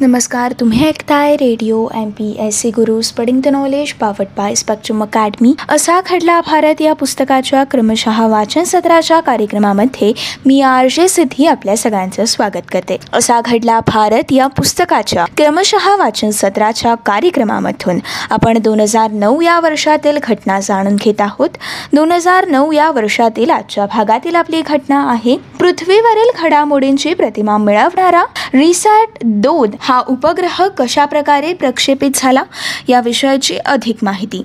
[0.00, 5.02] नमस्कार तुम्ही ऐकताय radio M P S C Guru spreading the knowledge powered by spectrum
[5.02, 5.54] academy.
[5.68, 10.12] असा खडला भारत या पुस्तकाच्या क्रमशः वाचन सत्राच्या कार्यक्रमामध्ये
[10.46, 12.96] मी आर जे सिद्धी आपल्या सगळ्यांचं स्वागत करते.
[13.12, 17.98] असा घडला भारत या पुस्तकाच्या क्रमशः वाचन सत्राच्या कार्यक्रमामधून
[18.30, 21.50] आपण दोन हजार नऊ या वर्षातील घटना जाणून घेत आहोत.
[21.92, 25.36] दोन हजार नऊ या वर्षातील आजच्या भागातील आपली घटना आहे.
[25.68, 28.22] पृथ्वीवरील घडामोडींची प्रतिमा मिळवणारा
[28.54, 32.42] रिसॅट दोन हा उपग्रह कशा प्रकारे प्रक्षेपित झाला
[32.88, 34.42] या विषयाची अधिक माहिती.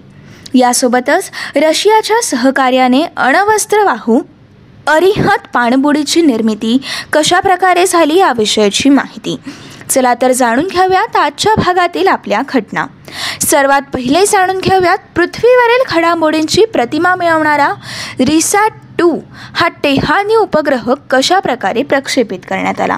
[0.54, 4.20] यासोबतच रशियाच्या सहकार्याने अणवस्त्रवाहू
[4.88, 6.78] अरिहत पाणबुडीची निर्मिती
[7.14, 9.38] कशा प्रकारे झाली याविषयीची माहिती.
[9.90, 12.86] चला तर जाणून घेऊयात आजच्या भागातील आपल्या घटना.
[13.42, 17.74] सर्वात पहिले जाणून घेऊयात पृथ्वीवरील घडामोडींची प्रतिमा मिळवणारा
[18.20, 19.18] रिसॅट टू
[19.56, 22.98] हा टेहानी उपग्रह कशा प्रकारे प्रक्षेपित करण्यात आला?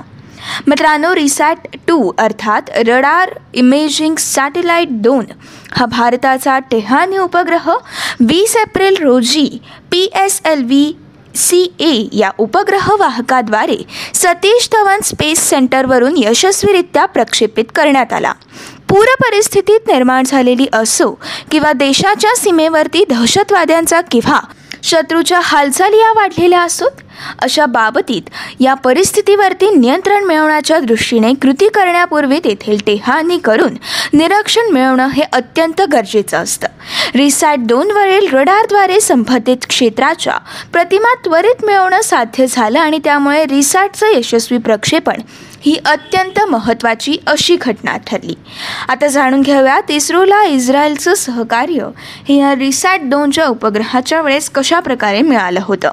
[0.68, 5.26] मित्रांनो रिसॅट टू अर्थात रडार इमेजिंग सॅटेलाईट दोन
[5.72, 7.70] हा भारताचा टेहानी उपग्रह
[8.20, 9.48] वीस एप्रिल रोजी
[9.92, 10.94] P S L V
[11.36, 13.78] C A या उपग्रह वाहकाद्वारे
[14.14, 18.34] सतीश धवन स्पेस सेंटरवरून यशस्वीरित्या प्रक्षेपित करण्यात आला.
[18.90, 21.12] पूर परिस्थितीत निर्माण झालेली असो
[21.52, 24.40] किंवा देशाच्या सीमेवरती दहशतवाद्यांचा किंवा
[24.86, 27.02] शत्रूच्या हालचाली या वाढलेल्या असोत
[27.40, 28.22] अशा बाबतीत
[28.60, 33.74] या परिस्थितीवरती नियंत्रण मिळवण्याच्या दृष्टीने कृती करण्यापूर्वी तेथील टेहानी करून
[34.14, 36.68] निरीक्षण मिळवणं हे अत्यंत गरजेचं असतं.
[37.16, 40.38] रिसॅट दोनवरील रडारद्वारे संबंधित क्षेत्राच्या
[40.74, 45.22] प्रतिमा त्वरित मिळवणं साध्य झालं आणि त्यामुळे रिसॅटचं यशस्वी प्रक्षेपण
[45.66, 48.34] ही अत्यंत महत्त्वाची अशी घटना ठरली.
[48.90, 51.90] आता जाणून घेऊयात इस्रोला इस्रायलचं सहकार्य.
[52.30, 55.92] हे या रिसॅट दोनच्या उपग्रहाच्या वेळेस कशाप्रकारे मिळालं होतं?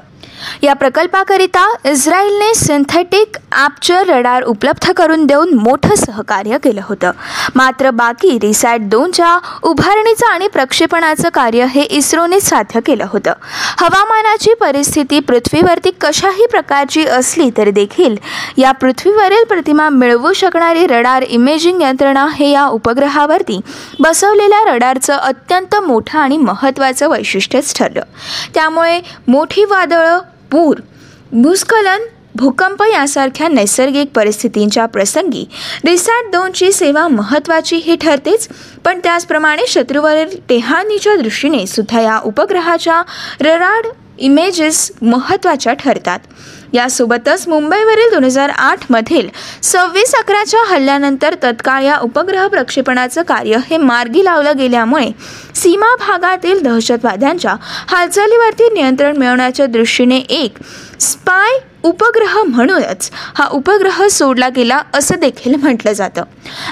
[0.63, 7.11] या प्रकल्पाकरिता इस्रायलने सिंथेटिक ॲपचर रडार उपलब्ध करून देऊन मोठं सहकार्य केलं होतं.
[7.55, 13.33] मात्र बाकी रिसॅट दोनच्या उभारणीचं आणि प्रक्षेपणाचं कार्य हे इस्रोने साध्य केलं होतं.
[13.79, 18.17] हवामानाची परिस्थिती पृथ्वीवरती कशाही प्रकारची असली तरी देखील
[18.57, 23.61] या पृथ्वीवरील प्रतिमा मिळवू शकणारी रडार इमेजिंग यंत्रणा हे या उपग्रहावरती
[24.01, 28.03] बसवलेल्या रडारचं अत्यंत मोठं आणि महत्त्वाचं वैशिष्ट्यच ठरलं.
[28.55, 30.19] त्यामुळे मोठी वादळं
[30.53, 30.81] पूर
[31.33, 32.03] भूस्खलन
[32.35, 35.45] भूकंप यासारख्या नैसर्गिक परिस्थितींच्या प्रसंगी
[35.85, 38.49] रिसॅट दोनची सेवा महत्त्वाची ही ठरतेच
[38.85, 43.03] पण त्याचप्रमाणे शत्रूवरील टेहानीच्या दृष्टीने सुद्धा या उपग्रहाच्या
[43.41, 43.87] रराड
[44.19, 46.19] इमेजेस महत्त्वाच्या ठरतात.
[46.73, 49.29] यासोबतच मुंबईवरील दोन हजार आठमधील
[49.63, 55.11] सव्वीस अकराच्या हल्ल्यानंतर तत्काळ या उपग्रह प्रक्षेपणाचं कार्य हे मार्गी लावलं गेल्यामुळे
[55.55, 57.57] सीमा भागातील दहशतवाद्यांच्या
[57.89, 60.59] हालचालीवरती नियंत्रण मिळवण्याच्या दृष्टीने एक
[61.01, 66.23] स्पाय उपग्रह म्हणूनच हा उपग्रह सोडला गेला असं देखील म्हटलं जातं.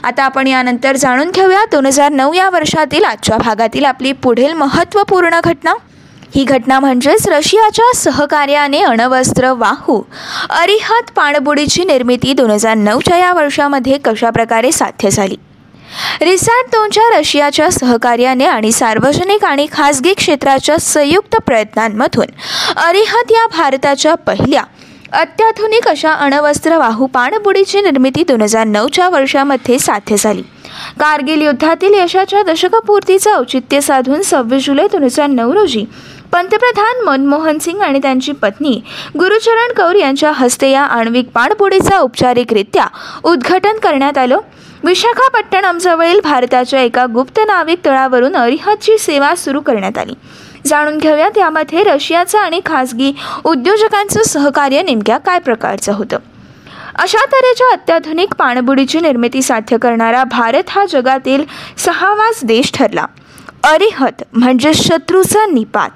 [0.05, 5.41] आता आपण यानंतर जाणून घेऊया दोन हजार नऊ या वर्षातील आजच्या भागातील आपली पुढील महत्त्वपूर्ण
[5.45, 5.75] घटना.
[6.35, 10.03] ही घटना म्हणजेच रशियाच्या सहकार्याने अणवस्त्र वाहू.
[10.51, 15.37] अरिहत पाणबुडीची निर्मिती दोन हजार नऊच्या या वर्षामध्ये कशाप्रकारे साध्य झाली?
[16.21, 22.27] रिसॅट दोनच्या रशियाच्या सहकार्याने आणि सार्वजनिक आणि खासगी क्षेत्राच्या संयुक्त प्रयत्नांमधून
[22.77, 24.63] अरिहत या भारताच्या पहिल्या
[25.13, 30.43] अत्याधुनिक अशा अणवस्त्र वाहू पाणबुडीची निर्मिती दोन हजार नऊच्या वर्षामध्ये साध्य झाली.
[31.01, 35.85] कारगिल युद्धातील यशाच्या दशकपूर्तीचं औचित्य साधून सव्वीस जुलै दोन हजार नऊ रोजी
[36.33, 38.81] पंतप्रधान मनमोहन सिंग आणि त्यांची पत्नी
[39.19, 42.87] गुरुचरण कौर यांच्या हस्ते या आण्विक पाणबुडीचा औपचारिकरित्या
[43.25, 44.39] उद्घाटन करण्यात आलं.
[44.85, 50.15] विशाखापट्टणमजवळील भारताच्या एका गुप्त नाविक तळावरून अरिहतची सेवा सुरू करण्यात आली.
[50.67, 53.13] जाणून घेऊयात यामध्ये रशियाचं आणि खासगी
[53.45, 56.19] उद्योजकांचं सहकार्य नेमक्या काय प्रकारचं होतं.
[56.95, 61.45] अशा तऱ्हेच्या अत्याधुनिक पाणबुडीची निर्मिती साध्य करणारा भारत हा जगातील
[61.79, 63.05] सहावाच देश ठरला.
[63.65, 65.91] अरिहत म्हणजे शत्रूचा निपात.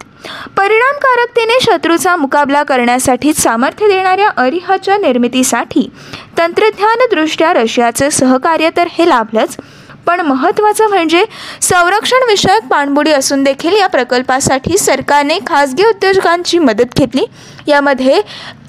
[0.56, 5.88] परिणामकारकतेने शत्रूचा मुकाबला करण्यासाठी सामर्थ्य देणाऱ्या अरिहाच्या निर्मितीसाठी
[6.38, 9.56] तंत्रज्ञानदृष्ट्या रशियाचे सहकार्य तर हे लाभलंच
[10.06, 11.24] पण महत्त्वाचं म्हणजे
[11.62, 17.24] संरक्षण विषयक पाणबुडी असून देखील या प्रकल्पासाठी सरकारने खाजगी उद्योजकांची मदत घेतली.
[17.66, 18.20] यामध्ये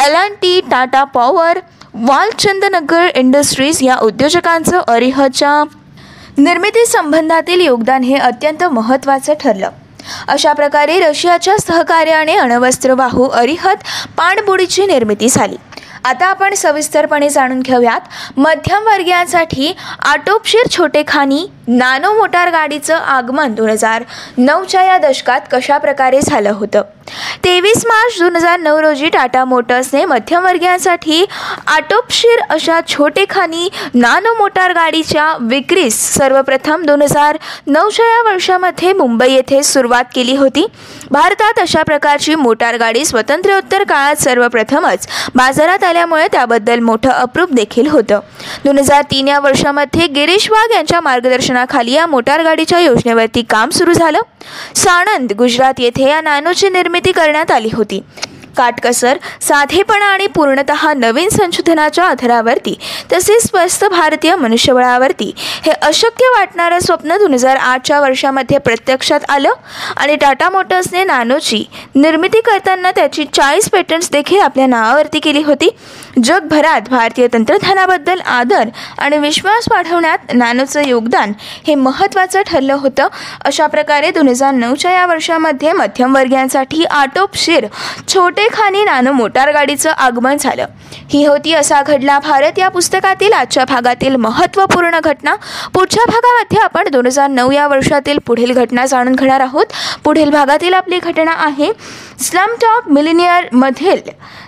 [0.06, 1.60] L and T Tata power
[1.94, 5.64] Walchandnagar industries या उद्योजकांचं अरिहच्या
[6.38, 9.70] निर्मिती संबंधातील योगदान हे अत्यंत महत्त्वाचं ठरलं.
[10.28, 13.84] अशा प्रकारे रशियाच्या सहकार्याने अणवस्त्रवाहू अरिहत
[14.18, 15.56] पाणबुडीची निर्मिती झाली.
[16.04, 18.02] आता आपण सविस्तरपणे जाणून घेऊयात
[18.38, 24.04] मध्यमवर्गीयांसाठी आटोपशीर छोटेखानी नानो मोटार गाडीचं आगमन दोन हजार
[24.38, 26.82] नऊच्या या दशकात कशा प्रकारे झालं होतं?
[27.44, 31.26] तेवीस मार्च दोन हजार नऊ रोजी टाटा मोटर्सने मध्यमवर्गीयांसाठी
[31.68, 37.38] आटोपशीर अशा छोटेखानी नानो मोटार गाडीच्या विक्रीस सर्वप्रथम दोन हजार
[37.68, 40.66] नऊच्या या वर्षामध्ये मुंबई येथे सुरुवात केली होती.
[41.12, 48.20] भारतात अशा प्रकारची मोटार गाडी स्वातंत्र्योत्तर काळात सर्वप्रथमच बाजारात आल्यामुळे त्याबद्दल मोठं अप्रूप देखील होतं.
[48.66, 53.94] दोन हजार तीन या वर्षामध्ये गिरीश वाघ यांच्या मार्गदर्शनाखाली या मोटार गाडीच्या योजनेवरती काम सुरू
[53.94, 54.20] झालं.
[54.76, 58.02] साणंद गुजरात येथे या नॅनोची निर्मिती करण्यात आली होती.
[58.58, 62.76] काटकसर साधेपणा आणि पूर्णतः नवीन संशोधनाच्या आधारावरती
[63.12, 65.32] तसेच स्वस्त भारतीय मनुष्यबळावरती
[65.66, 69.54] हे अशक्य वाटणारं स्वप्न दोन हजार आठच्या वर्षामध्ये प्रत्यक्षात आलं
[69.98, 71.64] आणि टाटा मोटर्सने नॅनोची
[71.96, 75.70] निर्मिती करताना त्याची चाळीस पेटंट्स देखील आपल्या नावावरती केली होती.
[76.24, 81.32] जगभरात भारतीय तंत्रज्ञानाबद्दल आदर आणि विश्वास वाढवण्यात नॅनोचं योगदान
[81.68, 83.08] हे महत्त्वाचं ठरलं होतं.
[83.46, 87.66] अशा प्रकारे दोन हजार नऊच्या या वर्षामध्ये मध्यमवर्गीयांसाठी आटोपशीर
[88.08, 90.66] छोटे खानी नानो मोटार गाडीचं आगमन झालं.
[91.10, 95.36] ही होती असा घडला भारत या पुस्तकातील आजच्या भागातील महत्त्वपूर्ण घटना.
[95.74, 99.66] पुढच्या भागामध्ये आपण दोन हजार नऊ या वर्षातील पुढील घटना जाणून घेणार आहोत.
[100.04, 101.72] पुढील भागातील आपली घटना आहे.
[102.22, 104.00] स्लम टॉप मिलिनियरमधील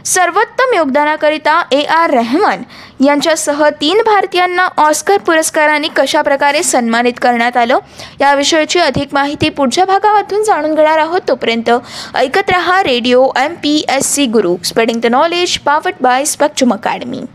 [0.05, 2.61] सर्वोत्तम योगदानाकरिता ए आर रहमान
[3.05, 7.77] यांच्यासह तीन भारतीयांना ऑस्कर पुरस्काराने कशाप्रकारे सन्मानित करण्यात आलं?
[8.21, 11.21] याविषयीची अधिक माहिती पुढच्या भागामधून जाणून घेणार आहोत.
[11.27, 11.69] तोपर्यंत
[12.15, 14.05] ऐकत रहा radio M P S.
[14.05, 14.27] C.
[14.27, 17.25] Guru, spreading the knowledge powered by Spectrum Academy.